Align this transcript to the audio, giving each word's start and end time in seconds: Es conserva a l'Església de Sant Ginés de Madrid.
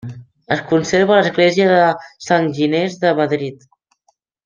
Es 0.55 0.61
conserva 0.71 1.13
a 1.15 1.19
l'Església 1.19 1.67
de 1.73 1.85
Sant 2.31 2.51
Ginés 2.61 2.99
de 3.07 3.13
Madrid. 3.23 3.69